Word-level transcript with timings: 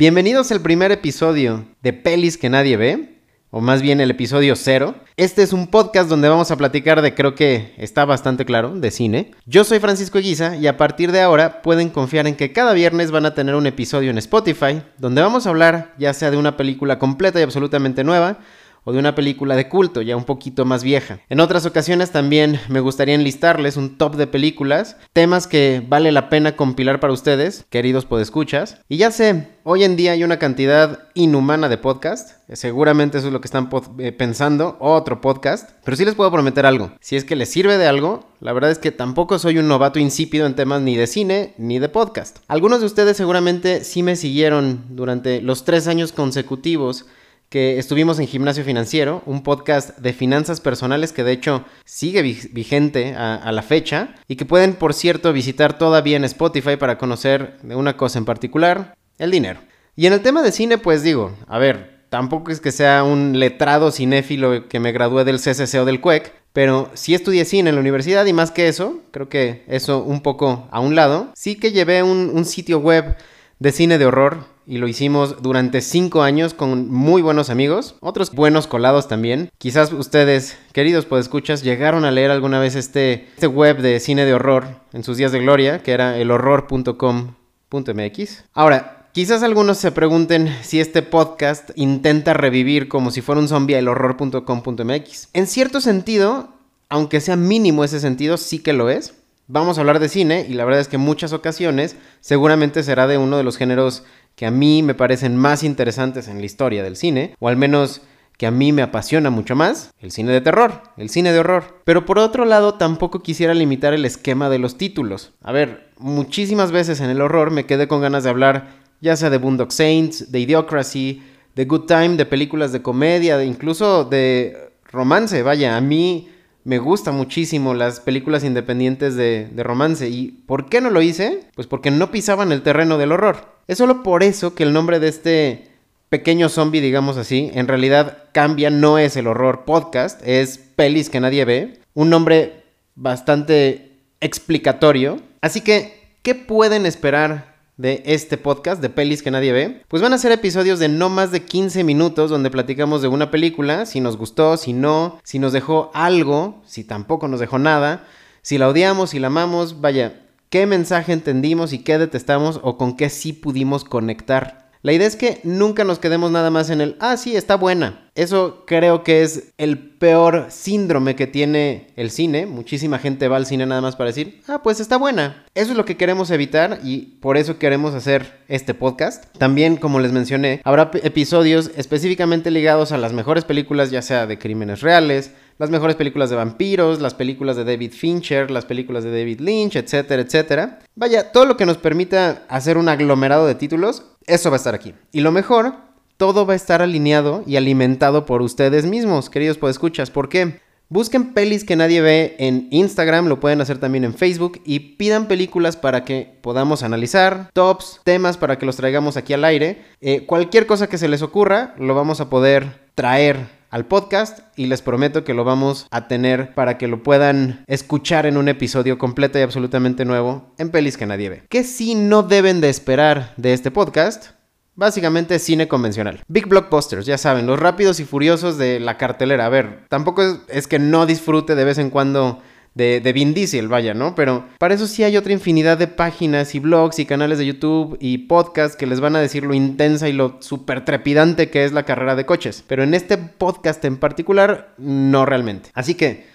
Bienvenidos 0.00 0.50
al 0.50 0.62
primer 0.62 0.92
episodio 0.92 1.66
de 1.82 1.92
Pelis 1.92 2.38
que 2.38 2.48
nadie 2.48 2.78
ve, 2.78 3.18
o 3.50 3.60
más 3.60 3.82
bien 3.82 4.00
el 4.00 4.10
episodio 4.10 4.56
cero. 4.56 4.94
Este 5.18 5.42
es 5.42 5.52
un 5.52 5.66
podcast 5.66 6.08
donde 6.08 6.30
vamos 6.30 6.50
a 6.50 6.56
platicar 6.56 7.02
de, 7.02 7.14
creo 7.14 7.34
que 7.34 7.74
está 7.76 8.06
bastante 8.06 8.46
claro, 8.46 8.74
de 8.74 8.90
cine. 8.92 9.32
Yo 9.44 9.62
soy 9.62 9.78
Francisco 9.78 10.16
Eguiza 10.16 10.56
y 10.56 10.68
a 10.68 10.78
partir 10.78 11.12
de 11.12 11.20
ahora 11.20 11.60
pueden 11.60 11.90
confiar 11.90 12.26
en 12.26 12.34
que 12.34 12.50
cada 12.50 12.72
viernes 12.72 13.10
van 13.10 13.26
a 13.26 13.34
tener 13.34 13.54
un 13.54 13.66
episodio 13.66 14.10
en 14.10 14.16
Spotify, 14.16 14.80
donde 14.96 15.20
vamos 15.20 15.46
a 15.46 15.50
hablar 15.50 15.92
ya 15.98 16.14
sea 16.14 16.30
de 16.30 16.38
una 16.38 16.56
película 16.56 16.98
completa 16.98 17.38
y 17.38 17.42
absolutamente 17.42 18.02
nueva, 18.02 18.38
o 18.84 18.92
de 18.92 18.98
una 18.98 19.14
película 19.14 19.56
de 19.56 19.68
culto 19.68 20.02
ya 20.02 20.16
un 20.16 20.24
poquito 20.24 20.64
más 20.64 20.82
vieja. 20.82 21.20
En 21.28 21.40
otras 21.40 21.66
ocasiones 21.66 22.10
también 22.10 22.60
me 22.68 22.80
gustaría 22.80 23.14
enlistarles 23.14 23.76
un 23.76 23.98
top 23.98 24.16
de 24.16 24.26
películas, 24.26 24.96
temas 25.12 25.46
que 25.46 25.82
vale 25.86 26.12
la 26.12 26.28
pena 26.28 26.56
compilar 26.56 27.00
para 27.00 27.12
ustedes, 27.12 27.66
queridos 27.70 28.06
podescuchas. 28.06 28.80
Y 28.88 28.96
ya 28.96 29.10
sé, 29.10 29.48
hoy 29.64 29.84
en 29.84 29.96
día 29.96 30.12
hay 30.12 30.24
una 30.24 30.38
cantidad 30.38 31.08
inhumana 31.14 31.68
de 31.68 31.78
podcasts, 31.78 32.36
seguramente 32.52 33.18
eso 33.18 33.28
es 33.28 33.32
lo 33.32 33.40
que 33.40 33.46
están 33.46 33.68
eh, 33.98 34.12
pensando, 34.12 34.76
otro 34.80 35.20
podcast, 35.20 35.70
pero 35.84 35.96
sí 35.96 36.04
les 36.04 36.14
puedo 36.14 36.30
prometer 36.32 36.66
algo, 36.66 36.92
si 37.00 37.16
es 37.16 37.24
que 37.24 37.36
les 37.36 37.50
sirve 37.50 37.78
de 37.78 37.86
algo, 37.86 38.30
la 38.40 38.52
verdad 38.52 38.70
es 38.70 38.78
que 38.78 38.90
tampoco 38.90 39.38
soy 39.38 39.58
un 39.58 39.68
novato 39.68 39.98
insípido 39.98 40.46
en 40.46 40.54
temas 40.54 40.80
ni 40.80 40.96
de 40.96 41.06
cine 41.06 41.54
ni 41.58 41.78
de 41.78 41.88
podcast. 41.88 42.38
Algunos 42.48 42.80
de 42.80 42.86
ustedes 42.86 43.16
seguramente 43.16 43.84
sí 43.84 44.02
me 44.02 44.16
siguieron 44.16 44.84
durante 44.90 45.42
los 45.42 45.64
tres 45.64 45.86
años 45.86 46.12
consecutivos 46.12 47.06
que 47.50 47.80
estuvimos 47.80 48.20
en 48.20 48.28
Gimnasio 48.28 48.62
Financiero, 48.62 49.24
un 49.26 49.42
podcast 49.42 49.98
de 49.98 50.12
finanzas 50.12 50.60
personales 50.60 51.12
que 51.12 51.24
de 51.24 51.32
hecho 51.32 51.64
sigue 51.84 52.22
vigente 52.22 53.16
a, 53.16 53.50
la 53.50 53.62
fecha 53.62 54.14
y 54.28 54.36
que 54.36 54.46
pueden, 54.46 54.74
por 54.74 54.94
cierto, 54.94 55.32
visitar 55.32 55.76
todavía 55.76 56.16
en 56.16 56.24
Spotify 56.24 56.76
para 56.76 56.96
conocer 56.96 57.58
de 57.62 57.74
una 57.74 57.96
cosa 57.96 58.20
en 58.20 58.24
particular, 58.24 58.94
el 59.18 59.32
dinero. 59.32 59.58
Y 59.96 60.06
en 60.06 60.12
el 60.12 60.20
tema 60.20 60.42
de 60.42 60.52
cine, 60.52 60.78
pues 60.78 61.02
digo, 61.02 61.36
a 61.48 61.58
ver, 61.58 62.04
tampoco 62.08 62.52
es 62.52 62.60
que 62.60 62.70
sea 62.70 63.02
un 63.02 63.40
letrado 63.40 63.90
cinéfilo 63.90 64.68
que 64.68 64.78
me 64.78 64.92
gradué 64.92 65.24
del 65.24 65.40
CCC 65.40 65.80
o 65.80 65.84
del 65.84 66.00
CUEC, 66.00 66.32
pero 66.52 66.88
sí 66.94 67.14
estudié 67.14 67.44
cine 67.44 67.70
en 67.70 67.74
la 67.74 67.80
universidad 67.80 68.24
y 68.26 68.32
más 68.32 68.52
que 68.52 68.68
eso, 68.68 69.00
creo 69.10 69.28
que 69.28 69.64
eso 69.66 70.04
un 70.04 70.22
poco 70.22 70.68
a 70.70 70.78
un 70.78 70.94
lado, 70.94 71.32
sí 71.34 71.56
que 71.56 71.72
llevé 71.72 72.04
un 72.04 72.44
sitio 72.44 72.78
web 72.78 73.16
de 73.58 73.72
cine 73.72 73.98
de 73.98 74.06
horror 74.06 74.44
y 74.70 74.78
lo 74.78 74.86
hicimos 74.86 75.42
durante 75.42 75.80
cinco 75.80 76.22
años 76.22 76.54
con 76.54 76.88
muy 76.88 77.22
buenos 77.22 77.50
amigos, 77.50 77.96
otros 77.98 78.30
buenos 78.30 78.68
colados 78.68 79.08
también. 79.08 79.50
Quizás 79.58 79.92
ustedes, 79.92 80.56
queridos 80.72 81.06
podescuchas, 81.06 81.64
llegaron 81.64 82.04
a 82.04 82.12
leer 82.12 82.30
alguna 82.30 82.60
vez 82.60 82.76
este, 82.76 83.26
este 83.34 83.48
web 83.48 83.78
de 83.78 83.98
cine 83.98 84.24
de 84.24 84.32
horror 84.32 84.76
en 84.92 85.02
sus 85.02 85.16
días 85.16 85.32
de 85.32 85.40
gloria, 85.40 85.82
que 85.82 85.90
era 85.90 86.16
elhorror.com.mx. 86.16 88.44
Ahora, 88.54 89.08
quizás 89.12 89.42
algunos 89.42 89.76
se 89.76 89.90
pregunten 89.90 90.56
si 90.62 90.78
este 90.78 91.02
podcast 91.02 91.70
intenta 91.74 92.32
revivir 92.32 92.86
como 92.86 93.10
si 93.10 93.22
fuera 93.22 93.40
un 93.40 93.48
zombie 93.48 93.76
elhorror.com.mx. 93.76 95.30
En 95.32 95.48
cierto 95.48 95.80
sentido, 95.80 96.50
aunque 96.88 97.20
sea 97.20 97.34
mínimo 97.34 97.82
ese 97.82 97.98
sentido, 97.98 98.36
sí 98.36 98.60
que 98.60 98.72
lo 98.72 98.88
es. 98.88 99.14
Vamos 99.52 99.76
a 99.76 99.80
hablar 99.80 99.98
de 99.98 100.08
cine 100.08 100.46
y 100.48 100.52
la 100.52 100.64
verdad 100.64 100.80
es 100.80 100.86
que 100.86 100.94
en 100.94 101.02
muchas 101.02 101.32
ocasiones 101.32 101.96
seguramente 102.20 102.84
será 102.84 103.08
de 103.08 103.18
uno 103.18 103.36
de 103.36 103.42
los 103.42 103.56
géneros 103.56 104.04
que 104.40 104.46
a 104.46 104.50
mí 104.50 104.82
me 104.82 104.94
parecen 104.94 105.36
más 105.36 105.62
interesantes 105.62 106.26
en 106.26 106.38
la 106.38 106.46
historia 106.46 106.82
del 106.82 106.96
cine, 106.96 107.34
o 107.40 107.50
al 107.50 107.58
menos 107.58 108.00
que 108.38 108.46
a 108.46 108.50
mí 108.50 108.72
me 108.72 108.80
apasiona 108.80 109.28
mucho 109.28 109.54
más, 109.54 109.92
el 110.00 110.12
cine 110.12 110.32
de 110.32 110.40
terror, 110.40 110.82
el 110.96 111.10
cine 111.10 111.30
de 111.30 111.40
horror. 111.40 111.82
Pero 111.84 112.06
por 112.06 112.18
otro 112.18 112.46
lado, 112.46 112.76
tampoco 112.76 113.22
quisiera 113.22 113.52
limitar 113.52 113.92
el 113.92 114.06
esquema 114.06 114.48
de 114.48 114.58
los 114.58 114.78
títulos. 114.78 115.34
A 115.42 115.52
ver, 115.52 115.90
muchísimas 115.98 116.72
veces 116.72 117.02
en 117.02 117.10
el 117.10 117.20
horror 117.20 117.50
me 117.50 117.66
quedé 117.66 117.86
con 117.86 118.00
ganas 118.00 118.24
de 118.24 118.30
hablar 118.30 118.68
ya 119.02 119.14
sea 119.14 119.28
de 119.28 119.36
Boondock 119.36 119.72
Saints, 119.72 120.32
de 120.32 120.40
Idiocracy, 120.40 121.22
de 121.54 121.64
Good 121.66 121.84
Time, 121.84 122.16
de 122.16 122.24
películas 122.24 122.72
de 122.72 122.80
comedia, 122.80 123.36
de 123.36 123.44
incluso 123.44 124.04
de 124.04 124.72
romance. 124.84 125.42
Vaya, 125.42 125.76
a 125.76 125.82
mí 125.82 126.30
me 126.64 126.78
gustan 126.78 127.16
muchísimo 127.16 127.74
las 127.74 128.00
películas 128.00 128.44
independientes 128.44 129.16
de, 129.16 129.48
de, 129.50 129.62
romance. 129.62 130.08
¿Y 130.08 130.28
por 130.46 130.68
qué 130.68 130.80
no 130.80 130.90
lo 130.90 131.02
hice? 131.02 131.40
Pues 131.54 131.66
porque 131.66 131.90
no 131.90 132.10
pisaban 132.10 132.52
el 132.52 132.62
terreno 132.62 132.98
del 132.98 133.12
horror. 133.12 133.46
Es 133.66 133.78
solo 133.78 134.02
por 134.02 134.22
eso 134.22 134.54
que 134.54 134.64
el 134.64 134.72
nombre 134.72 135.00
de 135.00 135.08
este 135.08 135.70
pequeño 136.10 136.48
zombie, 136.48 136.80
digamos 136.80 137.16
así, 137.16 137.50
en 137.54 137.68
realidad 137.68 138.24
cambia, 138.32 138.68
no 138.68 138.98
es 138.98 139.16
el 139.16 139.28
horror 139.28 139.64
podcast, 139.64 140.20
es 140.26 140.58
pelis 140.58 141.08
que 141.08 141.20
nadie 141.20 141.44
ve. 141.44 141.80
Un 141.94 142.10
nombre 142.10 142.64
bastante 142.94 143.98
explicatorio. 144.20 145.20
Así 145.40 145.62
que, 145.62 146.16
¿qué 146.22 146.34
pueden 146.34 146.84
esperar 146.84 147.49
de 147.80 148.02
este 148.04 148.36
podcast 148.36 148.82
de 148.82 148.90
pelis 148.90 149.22
que 149.22 149.30
nadie 149.30 149.52
ve, 149.52 149.82
pues 149.88 150.02
van 150.02 150.12
a 150.12 150.18
ser 150.18 150.32
episodios 150.32 150.78
de 150.78 150.90
no 150.90 151.08
más 151.08 151.32
de 151.32 151.44
15 151.44 151.82
minutos 151.82 152.28
donde 152.28 152.50
platicamos 152.50 153.00
de 153.00 153.08
una 153.08 153.30
película, 153.30 153.86
si 153.86 154.00
nos 154.00 154.18
gustó, 154.18 154.58
si 154.58 154.74
no, 154.74 155.18
si 155.24 155.38
nos 155.38 155.54
dejó 155.54 155.90
algo, 155.94 156.60
si 156.66 156.84
tampoco 156.84 157.26
nos 157.26 157.40
dejó 157.40 157.58
nada, 157.58 158.04
si 158.42 158.58
la 158.58 158.68
odiamos, 158.68 159.10
si 159.10 159.18
la 159.18 159.28
amamos, 159.28 159.80
vaya, 159.80 160.20
qué 160.50 160.66
mensaje 160.66 161.14
entendimos 161.14 161.72
y 161.72 161.78
qué 161.78 161.96
detestamos 161.96 162.60
o 162.62 162.76
con 162.76 162.98
qué 162.98 163.08
sí 163.08 163.32
pudimos 163.32 163.84
conectar. 163.84 164.69
La 164.82 164.94
idea 164.94 165.06
es 165.06 165.16
que 165.16 165.40
nunca 165.44 165.84
nos 165.84 165.98
quedemos 165.98 166.30
nada 166.30 166.50
más 166.50 166.70
en 166.70 166.80
el, 166.80 166.96
ah, 167.00 167.18
sí, 167.18 167.36
está 167.36 167.56
buena. 167.56 168.08
Eso 168.14 168.64
creo 168.66 169.04
que 169.04 169.22
es 169.22 169.52
el 169.58 169.78
peor 169.78 170.46
síndrome 170.48 171.16
que 171.16 171.26
tiene 171.26 171.88
el 171.96 172.10
cine. 172.10 172.46
Muchísima 172.46 172.98
gente 172.98 173.28
va 173.28 173.36
al 173.36 173.44
cine 173.44 173.66
nada 173.66 173.82
más 173.82 173.96
para 173.96 174.08
decir, 174.08 174.40
ah, 174.48 174.62
pues 174.62 174.80
está 174.80 174.96
buena. 174.96 175.44
Eso 175.54 175.72
es 175.72 175.76
lo 175.76 175.84
que 175.84 175.98
queremos 175.98 176.30
evitar 176.30 176.80
y 176.82 177.18
por 177.20 177.36
eso 177.36 177.58
queremos 177.58 177.94
hacer 177.94 178.40
este 178.48 178.72
podcast. 178.72 179.24
También, 179.36 179.76
como 179.76 180.00
les 180.00 180.12
mencioné, 180.12 180.62
habrá 180.64 180.90
episodios 181.02 181.70
específicamente 181.76 182.50
ligados 182.50 182.90
a 182.92 182.98
las 182.98 183.12
mejores 183.12 183.44
películas, 183.44 183.90
ya 183.90 184.00
sea 184.00 184.26
de 184.26 184.38
crímenes 184.38 184.80
reales, 184.80 185.32
las 185.58 185.68
mejores 185.68 185.94
películas 185.94 186.30
de 186.30 186.36
vampiros, 186.36 187.02
las 187.02 187.12
películas 187.12 187.54
de 187.54 187.64
David 187.64 187.92
Fincher, 187.92 188.50
las 188.50 188.64
películas 188.64 189.04
de 189.04 189.10
David 189.10 189.40
Lynch, 189.40 189.76
etcétera, 189.76 190.22
etcétera. 190.22 190.78
Vaya, 190.94 191.32
todo 191.32 191.44
lo 191.44 191.58
que 191.58 191.66
nos 191.66 191.76
permita 191.76 192.44
hacer 192.48 192.78
un 192.78 192.88
aglomerado 192.88 193.46
de 193.46 193.54
títulos, 193.54 194.04
eso 194.26 194.50
va 194.50 194.56
a 194.56 194.58
estar 194.58 194.74
aquí. 194.74 194.94
Y 195.12 195.20
lo 195.20 195.32
mejor, 195.32 195.74
todo 196.16 196.46
va 196.46 196.52
a 196.52 196.56
estar 196.56 196.82
alineado 196.82 197.42
y 197.46 197.56
alimentado 197.56 198.26
por 198.26 198.42
ustedes 198.42 198.86
mismos, 198.86 199.30
queridos 199.30 199.58
podescuchas. 199.58 200.10
¿Por 200.10 200.28
qué? 200.28 200.60
Busquen 200.90 201.34
pelis 201.34 201.62
que 201.62 201.76
nadie 201.76 202.00
ve 202.00 202.34
en 202.40 202.66
Instagram, 202.72 203.28
lo 203.28 203.38
pueden 203.38 203.60
hacer 203.60 203.78
también 203.78 204.02
en 204.02 204.12
Facebook 204.12 204.60
y 204.64 204.80
pidan 204.96 205.28
películas 205.28 205.76
para 205.76 206.04
que 206.04 206.36
podamos 206.42 206.82
analizar, 206.82 207.48
tops, 207.52 208.00
temas 208.02 208.36
para 208.36 208.58
que 208.58 208.66
los 208.66 208.74
traigamos 208.74 209.16
aquí 209.16 209.32
al 209.32 209.44
aire. 209.44 209.84
Eh, 210.00 210.26
cualquier 210.26 210.66
cosa 210.66 210.88
que 210.88 210.98
se 210.98 211.06
les 211.06 211.22
ocurra, 211.22 211.76
lo 211.78 211.94
vamos 211.94 212.20
a 212.20 212.28
poder 212.28 212.80
traer 212.96 213.59
al 213.70 213.86
podcast 213.86 214.40
y 214.56 214.66
les 214.66 214.82
prometo 214.82 215.24
que 215.24 215.34
lo 215.34 215.44
vamos 215.44 215.86
a 215.90 216.08
tener 216.08 216.54
para 216.54 216.76
que 216.76 216.88
lo 216.88 217.02
puedan 217.02 217.64
escuchar 217.66 218.26
en 218.26 218.36
un 218.36 218.48
episodio 218.48 218.98
completo 218.98 219.38
y 219.38 219.42
absolutamente 219.42 220.04
nuevo 220.04 220.52
en 220.58 220.70
Pelis 220.70 220.96
que 220.96 221.06
nadie 221.06 221.30
ve. 221.30 221.42
¿Qué 221.48 221.64
sí 221.64 221.94
no 221.94 222.22
deben 222.22 222.60
de 222.60 222.68
esperar 222.68 223.32
de 223.36 223.52
este 223.52 223.70
podcast? 223.70 224.30
Básicamente 224.74 225.38
cine 225.38 225.68
convencional. 225.68 226.22
Big 226.28 226.46
blockbusters, 226.46 227.06
ya 227.06 227.18
saben, 227.18 227.46
los 227.46 227.58
rápidos 227.58 228.00
y 228.00 228.04
furiosos 228.04 228.56
de 228.58 228.80
la 228.80 228.96
cartelera. 228.96 229.46
A 229.46 229.50
ver, 229.50 229.84
tampoco 229.88 230.22
es, 230.22 230.38
es 230.48 230.66
que 230.66 230.78
no 230.78 231.06
disfrute 231.06 231.54
de 231.54 231.64
vez 231.64 231.78
en 231.78 231.90
cuando 231.90 232.40
de, 232.74 233.00
de 233.00 233.12
Vin 233.12 233.34
Diesel, 233.34 233.68
vaya, 233.68 233.94
¿no? 233.94 234.14
Pero 234.14 234.46
para 234.58 234.74
eso 234.74 234.86
sí 234.86 235.02
hay 235.02 235.16
otra 235.16 235.32
infinidad 235.32 235.78
de 235.78 235.88
páginas 235.88 236.54
y 236.54 236.60
blogs 236.60 236.98
y 236.98 237.06
canales 237.06 237.38
de 237.38 237.46
YouTube 237.46 237.96
y 238.00 238.18
podcasts 238.18 238.76
que 238.76 238.86
les 238.86 239.00
van 239.00 239.16
a 239.16 239.20
decir 239.20 239.44
lo 239.44 239.54
intensa 239.54 240.08
y 240.08 240.12
lo 240.12 240.36
súper 240.40 240.84
trepidante 240.84 241.50
que 241.50 241.64
es 241.64 241.72
la 241.72 241.84
carrera 241.84 242.16
de 242.16 242.26
coches. 242.26 242.64
Pero 242.66 242.82
en 242.82 242.94
este 242.94 243.18
podcast 243.18 243.84
en 243.84 243.96
particular, 243.96 244.74
no 244.78 245.26
realmente. 245.26 245.70
Así 245.74 245.94
que... 245.94 246.28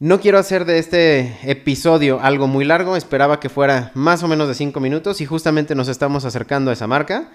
No 0.00 0.20
quiero 0.20 0.38
hacer 0.38 0.64
de 0.64 0.80
este 0.80 1.38
episodio 1.44 2.18
algo 2.20 2.48
muy 2.48 2.64
largo, 2.64 2.96
esperaba 2.96 3.38
que 3.38 3.48
fuera 3.48 3.92
más 3.94 4.24
o 4.24 4.28
menos 4.28 4.48
de 4.48 4.54
5 4.54 4.80
minutos 4.80 5.20
y 5.20 5.24
justamente 5.24 5.76
nos 5.76 5.86
estamos 5.86 6.24
acercando 6.24 6.70
a 6.70 6.74
esa 6.74 6.88
marca. 6.88 7.30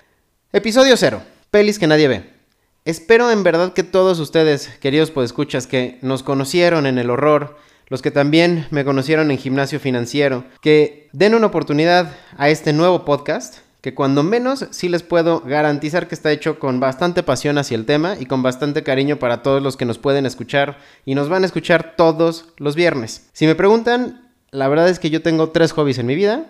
Episodio 0.52 0.98
0. 0.98 1.22
Pelis 1.52 1.80
que 1.80 1.88
nadie 1.88 2.10
ve. 2.10 2.30
Espero 2.84 3.32
en 3.32 3.44
verdad 3.44 3.74
que 3.74 3.84
todos 3.84 4.20
ustedes, 4.20 4.68
queridos 4.80 5.10
podescuchas, 5.10 5.68
que 5.68 6.00
nos 6.02 6.22
conocieron 6.22 6.86
en 6.86 6.98
el 6.98 7.10
horror, 7.10 7.58
los 7.90 8.02
que 8.02 8.12
también 8.12 8.68
me 8.72 8.86
conocieron 8.86 9.32
en 9.32 9.38
gimnasio 9.38 9.80
financiero, 9.80 10.46
que 10.62 11.10
den 11.12 11.36
una 11.36 11.48
oportunidad 11.48 12.16
a 12.38 12.50
este 12.50 12.72
nuevo 12.72 13.04
podcast, 13.04 13.58
que 13.82 13.94
cuando 13.94 14.24
menos 14.24 14.68
sí 14.72 14.90
les 14.90 15.04
puedo 15.04 15.42
garantizar 15.42 16.08
que 16.08 16.16
está 16.16 16.32
hecho 16.32 16.60
con 16.60 16.80
bastante 16.80 17.24
pasión 17.24 17.58
hacia 17.58 17.76
el 17.76 17.86
tema 17.86 18.16
y 18.20 18.26
con 18.26 18.44
bastante 18.44 18.84
cariño 18.84 19.18
para 19.18 19.42
todos 19.42 19.62
los 19.62 19.78
que 19.78 19.86
nos 19.86 19.98
pueden 19.98 20.26
escuchar 20.26 20.78
y 21.06 21.16
nos 21.16 21.30
van 21.30 21.44
a 21.44 21.46
escuchar 21.46 21.96
todos 21.96 22.50
los 22.58 22.76
viernes. 22.76 23.30
Si 23.34 23.48
me 23.48 23.56
preguntan, 23.56 24.30
la 24.52 24.68
verdad 24.68 24.90
es 24.90 25.00
que 25.00 25.10
yo 25.10 25.22
tengo 25.22 25.50
tres 25.50 25.72
hobbies 25.72 25.98
en 25.98 26.08
mi 26.08 26.16
vida, 26.16 26.46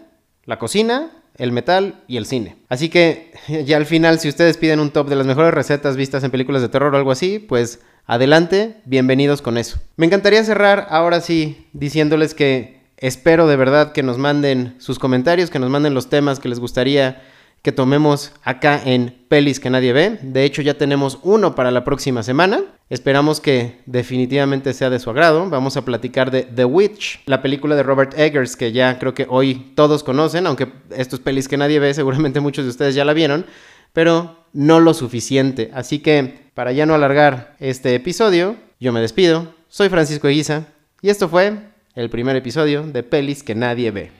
la 0.46 0.58
cocina, 0.58 1.12
el 1.38 1.52
metal 1.52 2.04
y 2.08 2.18
el 2.18 2.26
cine. 2.26 2.58
Así 2.68 2.90
que 2.90 3.32
ya 3.66 3.78
al 3.78 3.86
final, 3.86 4.20
si 4.20 4.28
ustedes 4.28 4.58
piden 4.58 4.80
un 4.80 4.92
top 4.92 5.08
de 5.08 5.16
las 5.16 5.28
mejores 5.28 5.54
recetas 5.54 5.96
vistas 5.96 6.24
en 6.24 6.32
películas 6.32 6.62
de 6.62 6.70
terror 6.70 6.94
o 6.94 6.98
algo 6.98 7.12
así, 7.12 7.40
pues 7.40 7.80
Adelante, 8.12 8.74
bienvenidos 8.86 9.44
con 9.44 9.56
eso. 9.60 9.78
Me 9.96 10.08
encantaría 10.08 10.44
cerrar 10.44 10.88
ahora 10.90 11.22
sí 11.22 11.68
diciéndoles 11.74 12.34
que 12.34 12.82
espero 12.98 13.46
de 13.46 13.56
verdad 13.56 13.92
que 13.92 14.02
nos 14.02 14.18
manden 14.18 14.74
sus 14.80 14.98
comentarios, 14.98 15.52
que 15.52 15.60
nos 15.60 15.70
manden 15.70 15.94
los 15.94 16.10
temas 16.10 16.40
que 16.40 16.50
les 16.50 16.60
gustaría 16.60 17.22
que 17.62 17.72
tomemos 17.72 18.32
acá 18.44 18.82
en 18.84 19.16
Pelis 19.28 19.60
que 19.60 19.70
nadie 19.70 19.94
ve. 19.94 20.18
De 20.24 20.44
hecho, 20.44 20.64
ya 20.64 20.74
tenemos 20.74 21.20
uno 21.22 21.54
para 21.54 21.70
la 21.70 21.84
próxima 21.84 22.24
semana. 22.24 22.62
Esperamos 22.90 23.40
que 23.42 23.78
definitivamente 23.86 24.74
sea 24.74 24.90
de 24.90 24.98
su 24.98 25.12
agrado. 25.12 25.48
Vamos 25.48 25.78
a 25.78 25.86
platicar 25.86 26.32
de 26.32 26.42
The 26.42 26.66
Witch, 26.66 27.22
la 27.28 27.44
película 27.44 27.76
de 27.76 27.84
Robert 27.84 28.18
Eggers, 28.18 28.56
que 28.56 28.72
ya 28.72 28.98
creo 28.98 29.14
que 29.14 29.28
hoy 29.30 29.72
todos 29.76 30.04
conocen, 30.04 30.48
aunque 30.48 30.68
estos 30.98 31.20
pelis 31.20 31.48
que 31.48 31.58
nadie 31.58 31.80
ve, 31.80 31.94
seguramente 31.94 32.40
muchos 32.40 32.66
de 32.66 32.72
ustedes 32.72 32.96
ya 32.96 33.06
la 33.06 33.14
vieron, 33.14 33.46
pero 33.94 34.46
no 34.54 34.80
lo 34.80 34.94
suficiente. 34.94 35.72
Así 35.74 36.00
que, 36.00 36.50
para 36.54 36.72
ya 36.72 36.86
no 36.86 36.94
alargar 36.94 37.56
este 37.60 37.96
episodio, 37.96 38.56
yo 38.80 38.92
me 38.92 39.02
despido. 39.02 39.54
Soy 39.68 39.90
Francisco 39.90 40.28
Eguiza 40.28 40.66
y 41.02 41.10
esto 41.10 41.30
fue 41.30 41.54
el 41.96 42.10
primer 42.10 42.36
episodio 42.36 42.84
de 42.84 43.04
Pelis 43.04 43.44
que 43.44 43.56
nadie 43.56 43.92
ve. 43.92 44.19